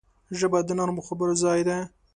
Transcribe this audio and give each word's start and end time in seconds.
ژبه 0.39 0.59
د 0.67 0.69
نرمو 0.79 1.01
خبرو 1.07 1.33
ځای 1.43 1.61
ده 1.67 1.77